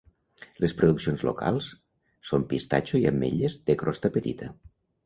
[0.63, 1.67] Les produccions locals
[2.31, 4.53] són pistatxo i ametlles de crosta petita.